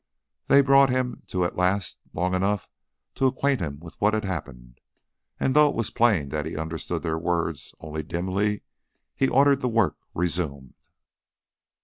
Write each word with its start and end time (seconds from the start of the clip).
They 0.47 0.61
brought 0.61 0.89
him 0.89 1.21
to 1.27 1.45
at 1.45 1.55
last 1.57 1.99
long 2.11 2.33
enough 2.33 2.67
to 3.13 3.27
acquaint 3.27 3.59
him 3.61 3.79
with 3.79 4.01
what 4.01 4.15
had 4.15 4.25
happened, 4.25 4.79
and 5.39 5.55
although 5.55 5.69
it 5.69 5.75
was 5.75 5.91
plain 5.91 6.29
that 6.29 6.47
he 6.47 6.57
understood 6.57 7.03
their 7.03 7.19
words 7.19 7.75
only 7.81 8.01
dimly, 8.01 8.63
he 9.15 9.27
ordered 9.27 9.61
the 9.61 9.69
work 9.69 9.97
resumed. 10.15 10.73